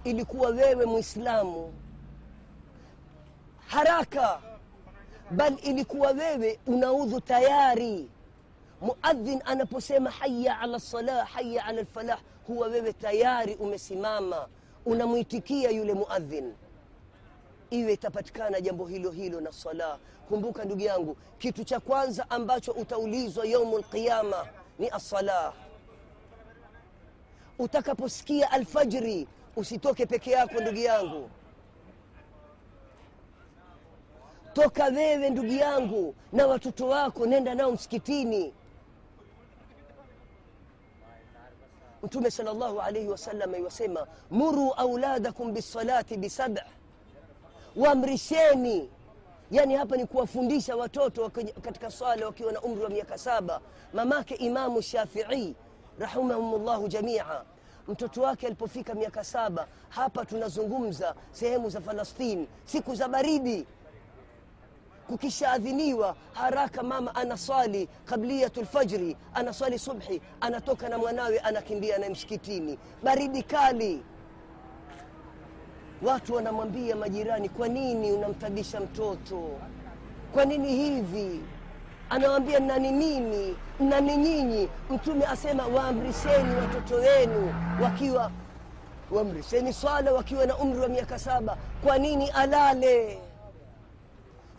Ilikuwa 0.03 0.50
wewe 0.50 0.86
mwislamu 0.86 1.74
haraka. 3.67 4.39
Bal 5.31 5.57
ilikuwa 5.63 6.12
wewe 6.12 6.59
unaudhu 6.67 7.21
tayari 7.21 8.09
muadhin 8.81 9.41
anaposema 9.45 10.09
haya 10.12 10.59
ala 10.59 10.77
lsalah 10.77 11.27
haya 11.27 11.65
ala 11.65 11.81
lfalah 11.81 12.19
huwa 12.48 12.67
wewe 12.67 12.93
tayari 12.93 13.55
umesimama 13.55 14.48
unamwitikia 14.86 15.69
yule 15.69 15.93
muadhin. 15.93 16.53
Iwe 17.69 17.93
itapatikana 17.93 18.62
jambo 18.62 18.86
hilo 18.88 19.12
hilo 19.12 19.41
na 19.41 19.51
sala 19.51 19.98
kumbuka 20.29 20.65
ndugu 20.65 20.81
yangu 20.81 21.17
kitu 21.38 21.63
cha 21.63 21.79
kwanza 21.79 22.29
ambacho 22.29 22.71
utaulizwa 22.71 23.45
yaumu 23.45 23.77
lqiyama 23.77 24.48
ni 24.79 24.89
assalah. 24.89 25.53
utakaposikia 27.59 28.51
alfajri 28.51 29.27
usitoke 29.55 30.05
peke 30.05 30.31
yako 30.31 30.62
ndugu 30.62 30.77
yangu. 30.77 31.29
Toka 34.53 34.86
wewe 34.86 35.29
ndugu 35.29 35.48
yangu 35.53 36.15
na 36.33 36.48
watoto 36.48 36.88
wako 36.88 37.25
nenda 37.25 37.55
nao 37.55 37.71
msikitini 37.71 38.53
mtume 42.03 42.31
sal 42.31 42.45
llahu 42.45 42.81
alaihi 42.81 43.07
wasallam 43.07 43.55
iwasema 43.55 44.07
muru 44.31 44.73
auladakum 44.73 45.53
bisalati 45.53 46.17
bisab 46.17 46.57
waamrisheni 47.75 48.89
yani 49.51 49.75
hapa 49.75 49.97
ni 49.97 50.05
kuwafundisha 50.05 50.75
watoto 50.75 51.29
katika 51.61 51.91
swala 51.91 52.25
wakiwa 52.25 52.51
na 52.51 52.61
umri 52.61 52.83
wa 52.83 52.89
miaka 52.89 53.17
saba. 53.17 53.61
Mamake 53.93 54.35
imamu 54.35 54.81
shafii 54.81 55.55
rahimahumullahu 55.99 56.87
jamia. 56.87 57.25
Mtoto 57.87 58.21
wake 58.21 58.45
alipofika 58.45 58.93
miaka 58.93 59.23
saba 59.23 59.67
hapa 59.89 60.25
tunazungumza 60.25 61.15
sehemu 61.31 61.69
za 61.69 61.81
falastini 61.81 62.47
siku 62.65 62.95
za 62.95 63.07
baridi 63.07 63.65
kukishaadhiniwa 65.09 66.15
haraka 66.33 66.83
mama 66.83 67.15
anaswali 67.15 67.89
kabliyatu 68.05 68.61
lfajri 68.61 69.17
anaswali 69.33 69.79
subhi 69.79 70.21
anatoka 70.41 70.89
na 70.89 70.97
mwanawe 70.97 71.39
anakimbia 71.39 71.97
naye 71.97 72.11
msikitini. 72.11 72.79
Baridi 73.03 73.43
kali. 73.43 74.03
Watu 76.01 76.33
wanamwambia 76.35 76.95
majirani 76.95 77.49
kwa 77.49 77.67
nini 77.67 78.11
unamtabisha 78.11 78.79
mtoto? 78.79 79.49
Kwa 80.33 80.45
nini 80.45 80.75
hivi? 80.75 81.41
Anawambia 82.09 82.59
nani 82.59 82.91
mimi? 82.91 83.55
Nani 83.79 84.17
nyinyi? 84.17 84.69
Mtume 84.89 85.25
asema 85.25 85.67
waamrisheni 85.67 86.55
watoto 86.55 86.95
wenu 86.95 87.53
wakiwa 87.83 88.31
waamrisheni 89.11 89.73
swala 89.73 90.11
wakiwa 90.13 90.45
na 90.45 90.57
umri 90.57 90.79
wa 90.79 90.87
miaka 90.87 91.19
saba. 91.19 91.57
Kwa 91.83 91.97
nini 91.97 92.29
alale 92.29 93.21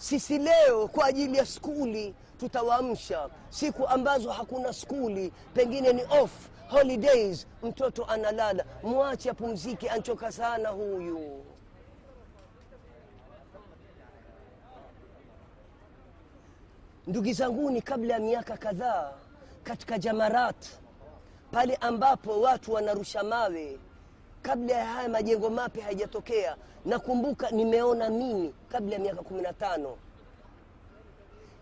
sisi 0.00 0.38
leo 0.38 0.88
kwa 0.88 1.06
ajili 1.06 1.38
ya 1.38 1.46
skuli 1.46 2.14
tutawaamsha. 2.38 3.28
Siku 3.50 3.86
ambazo 3.88 4.30
hakuna 4.30 4.72
skuli 4.72 5.32
pengine 5.54 5.92
ni 5.92 6.02
off 6.02 6.30
holidays 6.68 7.46
mtoto 7.62 8.04
analala. 8.04 8.64
Mwache 8.82 9.30
apumzike 9.30 9.90
anchoka 9.90 10.32
sana 10.32 10.68
huyu. 10.68 11.44
Ndugu 17.06 17.32
zanguni 17.32 17.82
kabla 17.82 18.14
ya 18.14 18.20
miaka 18.20 18.56
kadhaa 18.56 19.12
katika 19.62 19.98
jamarat 19.98 20.66
pale 21.50 21.74
ambapo 21.76 22.40
watu 22.40 22.72
wanarusha 22.72 23.22
mawe 23.22 23.78
kabla 24.42 24.74
ya 24.74 24.86
haya 24.86 25.08
majengo 25.08 25.50
mapya 25.50 25.84
hayajatokea. 25.84 26.56
nakumbuka 26.84 27.50
nimeona 27.50 28.10
mimi 28.10 28.54
kabla 28.68 28.92
ya 28.94 28.98
miaka 29.00 29.22
kumi 29.22 29.42
na 29.42 29.52
tano 29.52 29.96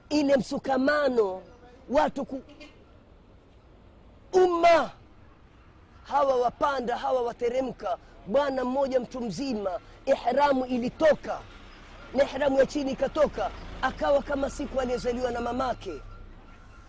ile 0.08 0.36
msukamano 0.36 1.42
watu 1.90 2.24
ku... 2.24 2.42
umma 4.32 4.90
hawa 6.04 6.36
wapanda 6.36 6.96
hawa 6.96 7.22
wateremka 7.22 7.98
bwana 8.26 8.64
mmoja 8.64 9.00
mtu 9.00 9.20
mzima 9.20 9.80
ihramu 10.06 10.66
ilitoka 10.66 11.40
na 12.14 12.24
ihramu 12.24 12.58
ya 12.58 12.66
chini 12.66 12.92
ikatoka 12.92 13.50
akawa 13.82 14.22
kama 14.22 14.50
siku 14.50 14.80
aliyozaliwa 14.80 15.30
na 15.30 15.40
mamake 15.40 15.92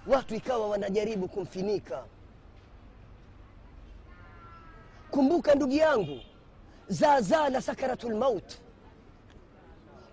watu 0.08 0.36
ikawa 0.36 0.68
wanajaribu 0.68 1.28
kumfinika 1.28 2.04
kumbuka 5.12 5.56
ndugu 5.56 5.74
yangu 5.74 6.20
zaazaa 6.88 7.50
la 7.50 7.62
sakaratul 7.62 8.16
maut. 8.16 8.54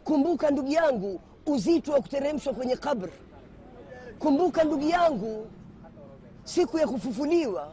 Kumbuka 0.05 0.51
ndugu 0.51 0.69
yangu 0.73 1.21
uzito 1.47 1.93
wa 1.93 2.01
kuteremshwa 2.01 2.55
kwenye 2.55 2.77
kabri. 2.77 3.13
Kumbuka 4.19 4.65
ndugu 4.65 4.85
yangu 4.89 5.51
siku 6.45 6.79
ya 6.79 6.89
kufufuliwa. 6.89 7.73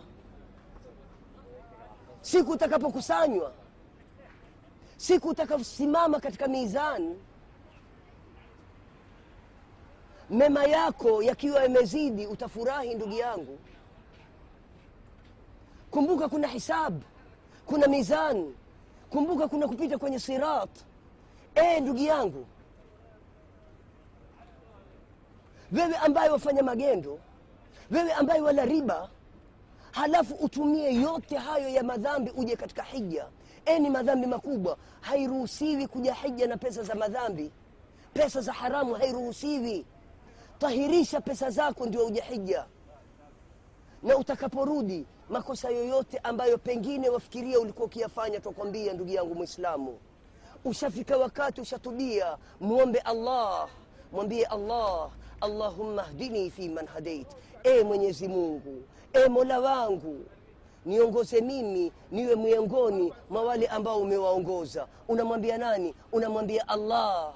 Siku 2.21 2.51
utakapokusanywa. 2.51 3.51
Siku 4.97 5.29
utakaposimama 5.29 6.19
katika 6.19 6.47
mizani. 6.47 7.15
Mema 10.29 10.63
yako 10.63 11.23
yakiwa 11.23 11.63
yamezidi 11.63 12.27
utafurahi 12.27 12.95
ndugu 12.95 13.13
yangu. 13.13 13.59
Kumbuka 15.91 16.29
kuna 16.29 16.47
hisabu 16.47 17.01
kuna 17.65 17.88
mizani 17.88 18.54
kumbuka 19.10 19.47
kuna 19.47 19.67
kupita 19.67 19.97
kwenye 19.97 20.19
sirat. 20.19 20.69
E 21.56 21.80
ndugu 21.80 21.99
yangu. 21.99 22.45
Wewe 25.71 25.97
ambaye 25.97 26.30
wafanya 26.30 26.63
magendo. 26.63 27.19
Wewe 27.91 28.13
ambaye 28.13 28.41
wala 28.41 28.65
riba. 28.65 29.10
Halafu 29.91 30.34
utumie 30.36 30.93
yote 30.95 31.38
hayo 31.38 31.69
ya 31.69 31.84
madhambi 31.84 32.32
uje 32.32 32.56
katika 32.56 32.84
hija. 32.84 33.28
E 33.65 33.80
ni 33.80 33.89
madhambi 33.89 34.28
makubwa. 34.28 34.78
Hairuhusiwi 35.02 35.88
kuja 35.88 36.13
hija 36.13 36.47
na 36.47 36.58
pesa 36.58 36.84
za 36.84 36.95
madhambi. 36.95 37.52
Pesa 38.13 38.41
za 38.41 38.54
haramu 38.54 38.93
hairuhusiwi. 38.93 39.86
Tahirisha 40.60 41.21
pesa 41.21 41.49
zako 41.49 41.86
ndio 41.86 42.06
uje 42.06 42.21
hija. 42.21 42.65
Na 44.04 44.17
utakaporudi 44.17 45.06
makosa 45.29 45.69
yoyote 45.69 46.17
ambayo 46.23 46.57
pengine 46.57 47.09
wafikiria 47.09 47.59
ulikuwa 47.59 47.86
ukiyafanya 47.86 48.39
twakwambia 48.39 48.93
ndugu 48.93 49.12
yangu 49.12 49.36
mwislamu 49.36 49.97
ushafika 50.65 51.17
wakati 51.17 51.62
ushatubia 51.62 52.38
mwombe 52.59 52.99
allah 52.99 53.67
mwambie 54.12 54.45
allah 54.45 55.09
allahumma 55.41 56.03
hdini 56.03 56.51
fi 56.51 56.69
man 56.69 56.86
hadait. 56.88 57.27
E 57.63 57.83
mwenyezi 57.83 58.27
mungu 58.27 58.83
e 59.13 59.27
mola 59.29 59.59
wangu 59.59 60.25
niongoze 60.86 61.41
mimi 61.41 61.91
niwe 62.12 62.36
miongoni 62.36 63.13
mwa 63.29 63.43
wale 63.43 63.67
ambao 63.67 63.97
umewaongoza. 63.99 64.88
Unamwambia 65.07 65.57
nani? 65.57 65.95
Unamwambia 66.12 66.67
allah. 66.67 67.33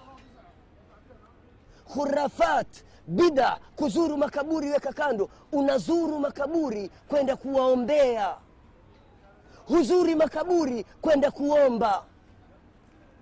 Khurafat 1.94 2.68
bida 3.08 3.60
kuzuru 3.76 4.18
makaburi 4.18 4.70
weka 4.72 4.94
kando. 4.94 5.30
Unazuru 5.52 6.20
makaburi 6.20 6.90
kwenda 7.08 7.36
kuwaombea. 7.36 8.36
Huzuri 9.68 10.16
makaburi 10.16 10.84
kwenda 11.02 11.32
kuomba. 11.32 12.04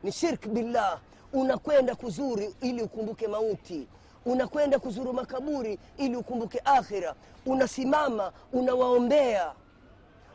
Ni 0.03 0.11
shirk 0.11 0.47
billah. 0.47 0.99
Unakwenda 1.33 1.95
kuzuri 1.95 2.55
ili 2.61 2.81
ukumbuke 2.81 3.27
mauti. 3.27 3.87
Unakwenda 4.25 4.79
kuzuru 4.79 5.13
makaburi 5.13 5.79
ili 5.97 6.15
ukumbuke 6.15 6.61
akhira. 6.65 7.15
Unasimama 7.45 8.31
unawaombea. 8.53 9.51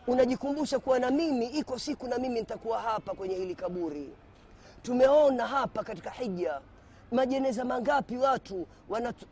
Unajikumbusha 0.06 0.78
kuwa 0.78 0.98
na 0.98 1.10
mimi 1.10 1.46
iko 1.46 1.78
siku 1.78 2.08
na 2.08 2.18
mimi 2.18 2.40
nitakuwa 2.40 2.78
hapa 2.80 3.14
kwenye 3.14 3.34
hili 3.34 3.54
kaburi. 3.54 4.10
Tumeona 4.82 5.46
hapa 5.46 5.82
katika 5.84 6.10
hija 6.10 6.60
majeneza 7.12 7.64
mangapi 7.64 8.16
watu 8.16 8.66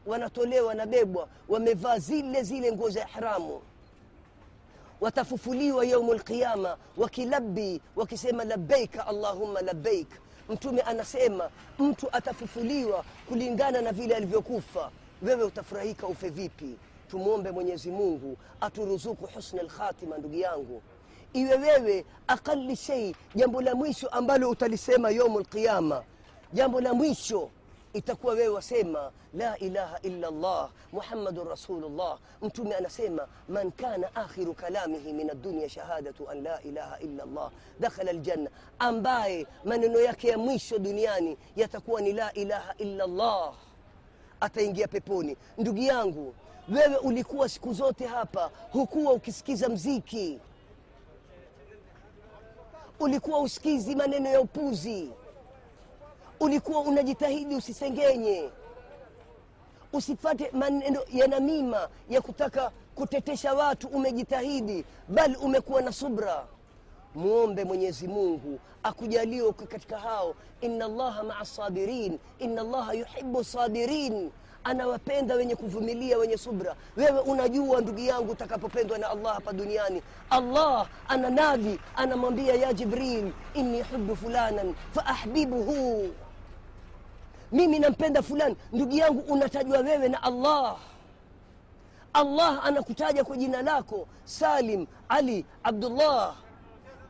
wanatolewa 0.07 0.67
wanabebwa 0.69 1.29
wamevaa 1.49 1.99
zile 1.99 2.43
zile 2.43 2.73
nguo 2.73 2.91
za 2.91 3.01
ihramu? 3.09 3.61
Watafufuliwa 5.01 5.85
yaumu 5.85 6.15
lqiyama 6.15 6.77
wakilabi 6.97 7.81
wakisema 7.97 8.45
labbaika 8.45 9.07
allahumma 9.07 9.61
labeik 9.61 10.09
mtume 10.49 10.81
anasema 10.81 11.51
mtu 11.79 12.09
atafufuliwa 12.13 13.05
kulingana 13.29 13.81
na 13.81 13.93
vile 13.93 14.15
alivyokufa. 14.17 14.91
Wewe 15.23 15.45
utafurahika 15.45 16.07
ufe 16.07 16.29
vipi? 16.29 16.77
Tumwombe 17.11 17.51
mwenyezi 17.51 17.91
mungu 17.91 18.37
aturuzuku 18.61 19.27
husna 19.27 19.63
lkhatima 19.63 20.19
ndugu 20.19 20.35
yangu. 20.37 20.83
Iwe 21.33 21.55
wewe 21.55 22.05
aqali 22.27 22.77
shei 22.77 23.17
jambo 23.35 23.63
la 23.63 23.75
mwisho 23.75 24.09
ambalo 24.09 24.51
utalisema 24.51 25.11
yaumu 25.11 25.41
lqiyama 25.41 26.03
jambo 26.53 26.81
la 26.81 26.95
mwisho 26.95 27.51
itakuwa 27.99 28.35
wewe 28.35 28.49
wasema 28.49 29.13
la 29.35 29.59
ilaha 29.59 29.99
illa 30.03 30.31
llah 30.31 30.71
muhammadun 30.93 31.49
rasulullah. 31.49 32.19
Mtume 32.43 32.75
anasema 32.75 33.29
man 33.49 33.73
kana 33.73 34.15
akhiru 34.15 34.55
kalamihi 34.55 35.13
min 35.13 35.31
addunia 35.31 35.69
shahadatu 35.69 36.31
an 36.31 36.43
la 36.43 36.63
ilaha 36.63 36.99
illa 37.01 37.25
llah 37.27 37.51
dakhala 37.81 38.13
ljanna 38.13 38.51
ambaye 38.79 39.47
maneno 39.65 40.01
yake 40.01 40.29
ya 40.29 40.39
mwisho 40.39 40.79
duniani 40.79 41.37
yatakuwa 41.57 42.01
ni 42.01 42.13
la 42.13 42.33
ilaha 42.33 42.75
illa 42.79 43.07
llah 43.07 43.55
ataingia 44.41 44.89
peponi. 44.89 45.37
Ndugu 45.59 45.79
yangu 45.79 46.35
wewe 46.69 46.97
ulikuwa 46.97 47.49
siku 47.49 47.73
zote 47.73 48.07
hapa 48.07 48.51
hukuwa 48.73 49.13
ukisikiza 49.13 49.69
mziki. 49.69 50.41
Ulikuwa 53.01 53.41
usikizi 53.41 53.97
maneno 53.97 54.29
ya 54.29 54.41
upuzi 54.41 55.11
ulikuwa 56.41 56.81
unajitahidi 56.81 57.55
usisengenye. 57.57 58.51
Usifate 59.93 60.51
maneno 60.53 61.01
yana 61.13 61.41
mima 61.41 61.89
ya 62.11 62.21
kutaka 62.21 62.71
kutetesha 62.95 63.55
watu 63.55 63.89
umejitahidi 63.89 64.85
bali 65.09 65.37
umekuwa 65.37 65.83
na 65.83 65.93
subra. 65.93 66.45
Mwombe 67.15 67.65
mwenyezi 67.65 68.09
mungu 68.09 68.59
akujalie 68.83 69.53
katika 69.53 69.99
hao. 69.99 70.35
Ina 70.61 70.89
llaha 70.89 71.23
maa 71.23 71.45
sabirin 71.45 72.19
ina 72.39 72.63
llaha 72.63 72.93
yuhibu 72.93 73.45
sabirin. 73.45 74.31
Anawapenda 74.65 75.35
wenye 75.35 75.57
kuvumilia 75.57 76.19
wenye 76.19 76.37
subra. 76.37 76.75
Wewe 76.97 77.21
unajua 77.21 77.81
ndugu 77.81 77.99
yangu 78.01 78.33
utakapopendwa 78.33 78.99
na 78.99 79.11
allah 79.11 79.35
hapa 79.35 79.53
duniani 79.53 80.03
allah 80.31 80.89
ananadi 81.09 81.81
anamwambia 81.97 82.55
ya 82.55 82.73
jibril 82.73 83.33
inni 83.55 83.83
hubu 83.83 84.17
fulanan 84.17 84.75
faahbibuhu 84.93 86.09
mimi 87.53 87.79
nampenda 87.79 88.23
fulani. 88.23 88.57
Ndugu 88.73 88.97
yangu 88.97 89.21
unatajwa 89.33 89.79
wewe 89.79 90.09
na 90.09 90.23
allah. 90.23 90.77
Allah 92.13 92.61
anakutaja 92.67 93.25
kwa 93.25 93.37
jina 93.37 93.63
lako. 93.63 94.07
Salim 94.25 94.87
ali 95.09 95.45
abdullah. 95.63 96.35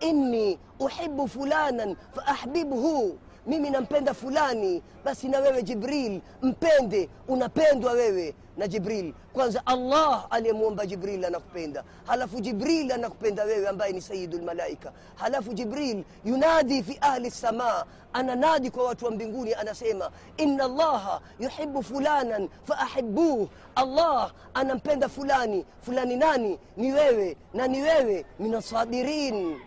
Inni 0.00 0.58
uhibu 0.78 1.28
fulanan 1.28 1.96
faahbibhu 2.14 3.18
mimi 3.46 3.70
nampenda 3.70 4.14
fulani. 4.14 4.82
Basi 5.04 5.28
na 5.28 5.38
wewe 5.38 5.62
jibril 5.62 6.20
mpende 6.42 7.08
unapendwa 7.28 7.92
wewe 7.92 8.34
na 8.58 8.68
jibril. 8.68 9.12
Kwanza 9.32 9.66
allah 9.66 10.26
aliyemwomba 10.30 10.86
jibril 10.86 11.24
anakupenda. 11.24 11.84
Halafu 12.06 12.40
jibril 12.40 12.92
anakupenda 12.92 13.44
wewe 13.44 13.68
ambaye 13.68 13.92
ni 13.92 14.00
sayidu 14.00 14.38
lmalaika 14.38 14.92
halafu 15.14 15.52
jibril 15.54 16.04
yunadi 16.24 16.82
fi 16.82 16.98
ahli 17.00 17.28
lsamaa 17.28 17.84
ananadi 18.12 18.70
kwa 18.70 18.84
watu 18.84 19.04
wa 19.04 19.10
mbinguni 19.10 19.54
anasema 19.54 20.10
ina 20.36 20.64
Allaha 20.64 21.20
yuhibu 21.40 21.82
fulanan 21.82 22.48
faahibuh 22.64 23.48
allah 23.74 24.32
anampenda 24.54 25.08
fulani. 25.08 25.66
Fulani 25.80 26.16
nani? 26.16 26.58
Ni 26.76 26.92
wewe. 26.92 27.36
Na 27.54 27.66
ni 27.68 27.82
wewe 27.82 28.24
min 28.38 28.54
asabirin 28.54 29.60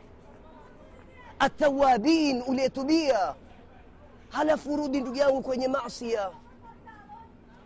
atawabin 1.40 2.44
uliyetubia. 2.48 3.36
Halafu 4.30 4.76
rudi 4.78 5.02
ndugu 5.02 5.18
yangu 5.18 5.42
kwenye 5.42 5.68
masia 5.68 6.30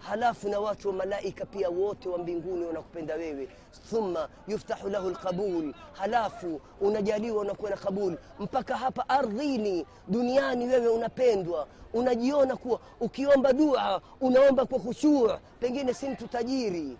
halafu 0.10 0.50
na 0.50 0.60
watu 0.60 0.88
wa 0.88 0.94
malaika 0.94 1.46
pia 1.46 1.70
wote 1.70 2.10
wa 2.10 2.18
mbinguni 2.18 2.65
wanakupenda 2.65 3.15
wewe. 3.15 3.48
Thumma 3.89 4.30
yuftahu 4.48 4.89
lahu 4.89 5.10
lqabul 5.10 5.74
halafu 5.94 6.62
unajaliwa 6.82 7.41
unakuwa 7.41 7.70
na 7.72 7.78
kabul 7.78 8.18
mpaka 8.39 8.78
hapa 8.78 9.10
ardhini 9.10 9.86
duniani 10.08 10.68
wewe 10.68 10.88
unapendwa. 10.88 11.68
Unajiona 11.94 12.56
kuwa 12.56 12.80
ukiomba 13.00 13.54
dua 13.54 14.02
unaomba 14.22 14.65
kwa 14.65 14.80
khushuu 14.80 15.30
pengine 15.60 15.94
si 15.94 16.10
mtu 16.10 16.28
tajiri. 16.28 16.98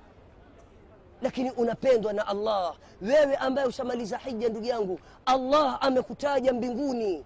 Lakini 1.22 1.52
unapendwa 1.52 2.14
na 2.14 2.28
allah. 2.28 2.76
Wewe 3.02 3.36
ambaye 3.36 3.68
ushamaliza 3.68 4.18
hija 4.18 4.50
ndugu 4.50 4.66
yangu 4.66 5.00
allah 5.26 5.78
amekutaja 5.82 6.54
mbinguni 6.54 7.26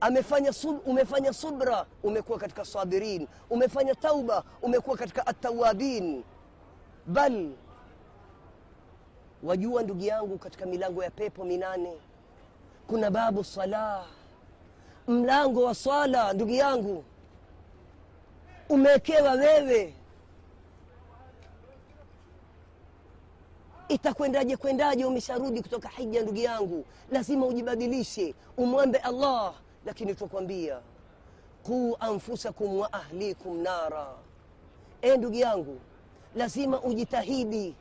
amefanya 0.00 0.52
sub, 0.52 0.88
umefanya 0.88 1.32
subra 1.32 1.86
umekuwa 2.02 2.38
katika 2.38 2.64
sabirin. 2.64 3.26
Umefanya 3.50 3.94
tauba 3.94 4.44
umekuwa 4.62 4.96
katika 4.96 5.26
atawabin 5.26 6.22
bal 7.06 7.48
wajua 9.42 9.82
ndugu 9.82 10.04
yangu 10.04 10.38
katika 10.38 10.66
milango 10.66 11.04
ya 11.04 11.10
pepo 11.10 11.44
minane 11.44 11.92
kuna 12.86 13.10
babu 13.10 13.44
salah. 13.44 14.06
Mlango 15.08 15.62
wa 15.64 15.74
swala 15.74 16.32
ndugu 16.32 16.52
yangu 16.52 17.04
umewekewa 18.68 19.32
wewe. 19.32 19.94
Itakwendaje 23.88 24.56
kwendaje 24.56 25.04
umesharudi 25.04 25.62
kutoka 25.62 25.88
hija 25.88 26.22
ndugu 26.22 26.38
yangu? 26.38 26.84
Lazima 27.10 27.46
ujibadilishe 27.46 28.34
umwombe 28.56 28.98
allah 28.98 29.54
lakini 29.84 30.14
twakwambia 30.14 30.80
quu 31.62 31.96
anfusakum 32.00 32.78
wa 32.78 32.92
ahlikum 32.92 33.62
nara. 33.62 34.06
E 35.02 35.16
ndugu 35.16 35.34
yangu 35.36 35.80
lazima 36.36 36.82
ujitahidi. 36.82 37.74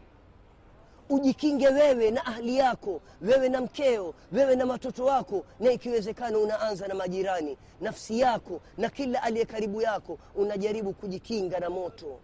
Ujikinge 1.09 1.67
wewe 1.67 2.11
na 2.11 2.25
ahli 2.25 2.57
yako 2.57 3.01
wewe 3.21 3.49
na 3.49 3.61
mkeo 3.61 4.13
wewe 4.31 4.55
na 4.55 4.65
watoto 4.65 5.05
wako 5.05 5.45
na 5.59 5.71
ikiwezekana 5.71 6.37
unaanza 6.37 6.87
na 6.87 6.95
majirani. 6.95 7.57
Nafsi 7.81 8.19
yako 8.19 8.61
na 8.77 8.89
kila 8.89 9.23
aliye 9.23 9.45
karibu 9.45 9.81
yako 9.81 10.17
unajaribu 10.35 10.93
kujikinga 10.93 11.59
na 11.59 11.69
moto. 11.69 12.19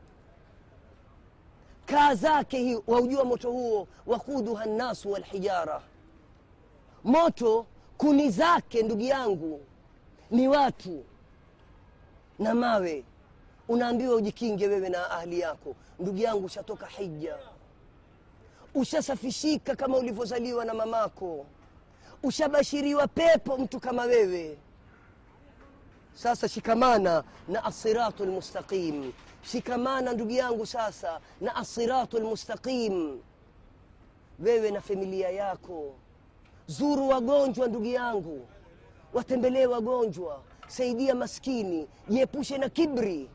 Kaa 1.85 2.15
zake 2.15 2.57
hii 2.57 2.77
waujua 2.87 3.25
moto 3.25 3.51
huo 3.51 3.87
wakuduha 4.05 4.65
nnasu 4.65 5.11
walhijara 5.11 5.81
moto 7.03 7.65
kuni 7.97 8.29
zake 8.29 8.83
ndugu 8.83 9.01
yangu 9.01 9.61
ni 10.31 10.47
watu 10.47 11.03
na 12.39 12.53
mawe. 12.55 13.03
Unaambiwa 13.67 14.15
ujikinge 14.15 14.67
wewe 14.67 14.89
na 14.89 15.09
ahli 15.11 15.39
yako. 15.39 15.75
Ndugu 15.99 16.17
yangu 16.17 16.45
ushatoka 16.45 16.85
hija. 16.85 17.37
Ushasafishika 18.75 19.75
kama 19.75 19.97
ulivyozaliwa 19.97 20.65
na 20.65 20.73
mamako. 20.73 21.45
Ushabashiriwa 22.23 23.07
pepo 23.07 23.57
mtu 23.57 23.79
kama 23.79 24.03
wewe. 24.03 24.57
Sasa 26.13 26.49
shikamana 26.49 27.23
na 27.47 27.63
asiratu 27.63 28.25
lmustaqim 28.25 29.11
shikamana 29.43 30.13
ndugu 30.13 30.31
yangu 30.31 30.65
sasa 30.65 31.19
na 31.41 31.55
asiratu 31.55 32.19
lmustaqim 32.19 33.19
wewe 34.39 34.71
na 34.71 34.81
familia 34.81 35.29
yako 35.29 35.93
zuru 36.67 37.07
wagonjwa 37.09 37.67
ndugu 37.67 37.85
yangu. 37.85 38.47
Watembelee 39.13 39.65
wagonjwa. 39.65 40.41
Saidia 40.67 41.15
maskini. 41.15 41.87
Jiepushe 42.09 42.57
na 42.57 42.69
kibri. 42.69 43.29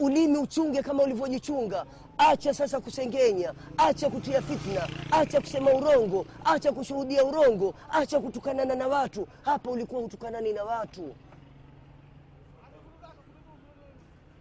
Ulimi 0.00 0.38
uchunge 0.38 0.82
kama 0.82 1.02
ulivyojichunga. 1.02 1.86
Acha 2.18 2.54
sasa 2.54 2.80
kusengenya. 2.80 3.54
Acha 3.76 4.10
kutia 4.10 4.42
fitna. 4.42 4.88
Acha 5.10 5.40
kusema 5.40 5.72
urongo. 5.74 6.26
Acha 6.44 6.72
kushuhudia 6.72 7.24
urongo. 7.24 7.74
Acha 7.90 8.20
kutukanana 8.20 8.74
na 8.74 8.88
watu. 8.88 9.26
Hapa 9.42 9.70
ulikuwa 9.70 10.00
hutukanani 10.02 10.52
na 10.52 10.64
watu. 10.64 11.14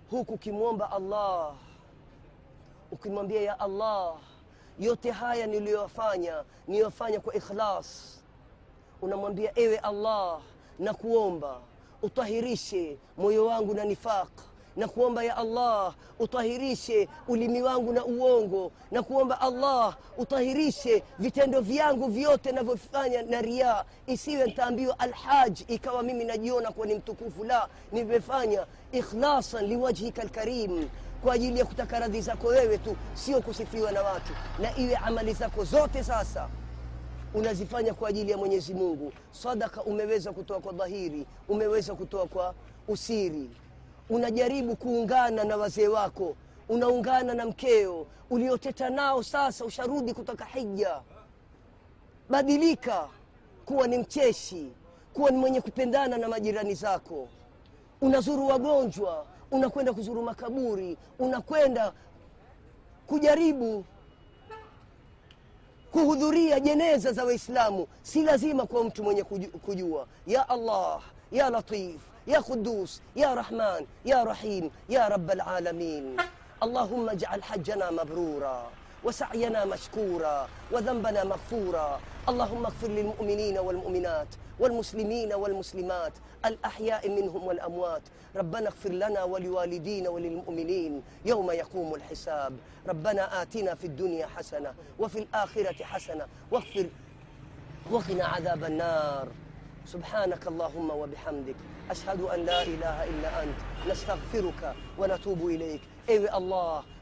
Huku 0.09 0.33
ukimwomba 0.33 0.91
allah 0.91 1.53
ukimwambia 2.91 3.41
ya 3.41 3.59
allah 3.59 4.15
yote 4.79 5.11
haya 5.11 5.47
niliyoyafanya 5.47 6.43
niliyofanya 6.67 7.19
kwa 7.19 7.35
ikhlas 7.35 8.16
unamwambia 9.01 9.51
ewe 9.59 9.77
allah 9.77 10.39
na 10.79 10.93
kuomba 10.93 11.55
utahirishe 12.01 12.97
moyo 13.17 13.45
wangu 13.45 13.73
na 13.73 13.85
nifaq. 13.85 14.27
Na 14.75 14.87
kuomba 14.87 15.23
ya 15.23 15.37
allah 15.37 15.93
utahirishe 16.19 17.07
ulimi 17.27 17.61
wangu 17.61 17.93
na 17.93 18.05
uongo. 18.05 18.71
Na 18.91 19.03
kuomba 19.03 19.41
allah 19.41 19.97
utahirishe 20.17 21.03
vitendo 21.19 21.61
vyangu 21.61 22.07
vyote 22.07 22.51
navyofanya 22.51 23.21
na 23.21 23.41
ria, 23.41 23.85
isiwe 24.07 24.45
ntaambiwa 24.47 24.99
alhaj 24.99 25.61
ikawa 25.67 26.03
mimi 26.03 26.23
najiona 26.25 26.71
kuwa 26.71 26.87
ni 26.87 26.95
mtukufu. 26.95 27.43
La 27.43 27.67
nimefanya 27.91 28.65
ikhlasan 28.91 29.65
liwajhika 29.65 30.23
lkarim 30.23 30.89
kwa 31.23 31.33
ajili 31.33 31.59
ya 31.59 31.65
kutaka 31.65 31.99
radhi 31.99 32.21
zako 32.21 32.47
wewe 32.47 32.77
tu 32.77 32.95
sio 33.13 33.41
kusifiwa 33.41 33.91
na 33.91 34.01
watu. 34.01 34.33
Na 34.59 34.77
iwe 34.77 34.95
amali 34.95 35.33
zako 35.33 35.63
zote 35.63 36.03
sasa 36.03 36.49
unazifanya 37.37 37.93
kwa 37.93 38.09
ajili 38.09 38.31
ya 38.31 38.37
mwenyezi 38.37 38.73
mungu. 38.73 39.13
Sadaka 39.31 39.83
umeweza 39.83 40.31
kutoa 40.33 40.59
kwa 40.59 40.73
dhahiri 40.73 41.25
umeweza 41.49 41.95
kutoa 41.95 42.27
kwa 42.27 42.53
usiri. 42.87 43.49
Unajaribu 44.09 44.75
kuungana 44.75 45.43
na 45.43 45.57
wazee 45.57 45.87
wako 45.87 46.35
unaungana 46.69 47.33
na 47.33 47.45
mkeo 47.45 48.05
ulioteta 48.29 48.89
nao 48.89 49.23
sasa 49.23 49.65
usharudi 49.65 50.13
kutoka 50.13 50.45
hija. 50.45 51.01
Badilika 52.29 53.07
kuwa 53.65 53.87
ni 53.87 53.97
mcheshi 53.97 54.71
kuwa 55.13 55.31
ni 55.31 55.37
mwenye 55.37 55.61
kupendana 55.61 56.17
na 56.17 56.27
majirani 56.27 56.73
zako. 56.73 57.27
Unazuru 58.01 58.47
wagonjwa 58.47 59.25
unakwenda 59.51 59.93
kuzuru 59.93 60.21
makaburi 60.21 60.97
unakwenda 61.19 61.93
kujaribu 63.07 63.85
kuhudhuria 66.01 66.59
jeneza 66.59 67.11
za 67.11 67.23
waislamu 67.25 67.87
si 68.03 68.21
lazima 68.23 68.65
kwa 68.65 68.83
mtu 68.83 69.03
mwenye 69.03 69.21
kuju- 69.23 69.57
kujua 69.65 70.07
ya 70.27 70.49
allah 70.49 70.99
ya 71.31 71.49
latif 71.49 71.95
ya 72.27 72.41
qudus 72.41 73.01
ya 73.15 73.35
rahman 73.35 73.85
ya 74.05 74.23
rahim 74.23 74.69
ya 74.89 75.09
rab 75.09 75.31
alalamin 75.31 76.17
اللهم 76.63 77.09
اجعل 77.09 77.43
حجنا 77.43 77.91
مبرورا 77.91 78.69
وسعينا 79.03 79.65
مشكورا 79.65 80.47
وذنبنا 80.71 81.23
مغفورا 81.23 81.99
اللهم 82.29 82.65
اغفر 82.65 82.87
للمؤمنين 82.87 83.57
والمؤمنات 83.57 84.27
والمسلمين 84.59 85.33
والمسلمات 85.33 86.13
الأحياء 86.45 87.09
منهم 87.09 87.47
والأموات. 87.47 88.01
ربنا 88.35 88.67
اغفر 88.67 88.89
لنا 88.89 89.23
ولوالدينا 89.23 90.09
وللمؤمنين. 90.09 91.03
يوم 91.25 91.51
يقوم 91.51 91.95
الحساب. 91.95 92.57
ربنا 92.87 93.41
آتنا 93.41 93.75
في 93.75 93.87
الدنيا 93.87 94.27
حسنة 94.27 94.73
وفي 94.99 95.19
الآخرة 95.19 95.83
حسنة. 95.83 96.27
واغفر 96.51 96.85
وقنا 97.91 98.25
عذاب 98.25 98.63
النار. 98.63 99.27
سبحانك 99.85 100.47
اللهم 100.47 100.89
وبحمدك. 100.89 101.55
أشهد 101.91 102.21
أن 102.21 102.45
لا 102.45 102.63
إله 102.63 103.03
إلا 103.03 103.43
أنت. 103.43 103.89
نستغفرك 103.89 104.75
ونتوب 104.97 105.47
إليك. 105.47 105.81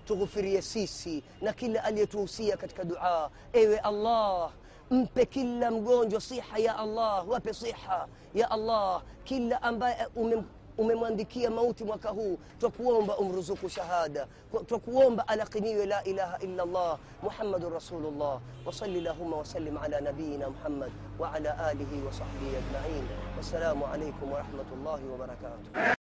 tughufirie 0.05 0.61
sisi 0.61 1.23
na 1.41 1.53
kila 1.53 1.83
aliyetuhusia 1.83 2.57
katika 2.57 2.83
dua 2.83 3.31
ewe 3.53 3.79
allah 3.79 4.51
mpe 4.91 5.25
kila 5.25 5.71
mgonjwa 5.71 6.21
siha 6.21 6.57
ya 6.57 6.77
allah 6.77 7.29
wape 7.29 7.53
siha 7.53 8.07
ya 8.33 8.51
allah 8.51 9.03
kila 9.23 9.61
ambaye 9.63 10.07
umem 10.15 10.43
umemwandikia 10.77 11.49
mauti 11.49 11.83
mwaka 11.83 12.09
huu 12.09 12.37
twakuomba 12.59 13.17
umruzuku 13.17 13.69
shahada 13.69 14.27
twakuomba 14.67 15.27
alaqiniwe 15.27 15.85
la 15.85 16.03
ilaha 16.03 16.37
illa 16.39 16.63
allah 16.63 16.99
muhammadun 17.23 17.73
rasulullah 17.73 18.39
wasali 18.65 19.01
lahuma 19.01 19.37
wasallim 19.37 19.77
ala 19.77 20.01
nabiyina 20.01 20.49
muhammad 20.49 20.91
waala 21.19 21.57
alihi 21.65 22.01
wasahbihi 22.05 22.55
ajmain 22.55 23.03
wassalamu 23.37 23.85
alaikum 23.87 24.31
warahmatullahi 24.31 25.05
wabarakatuh 25.11 25.94